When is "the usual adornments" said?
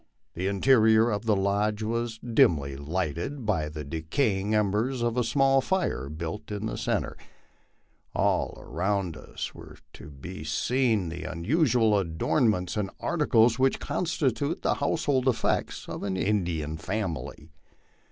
11.09-12.75